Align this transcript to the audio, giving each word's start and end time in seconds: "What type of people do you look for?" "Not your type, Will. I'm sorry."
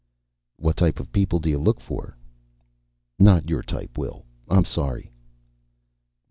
"What 0.57 0.77
type 0.77 0.99
of 0.99 1.11
people 1.11 1.37
do 1.37 1.47
you 1.47 1.59
look 1.59 1.79
for?" 1.79 2.17
"Not 3.19 3.51
your 3.51 3.61
type, 3.61 3.99
Will. 3.99 4.25
I'm 4.49 4.65
sorry." 4.65 5.11